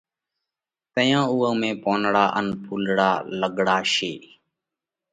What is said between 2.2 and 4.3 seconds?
ان ڦُولڙا لڳاڙشي۔